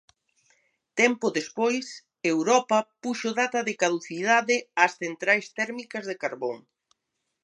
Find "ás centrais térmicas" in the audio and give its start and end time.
4.83-6.03